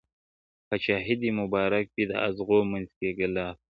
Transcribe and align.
پاچاهي 0.67 1.15
دي 1.21 1.29
مبارک 1.39 1.85
وي 1.95 2.05
د 2.11 2.13
ازغو 2.27 2.59
منځ 2.71 2.89
کي 2.99 3.09
ګلاب 3.19 3.53
ته, 3.55 3.57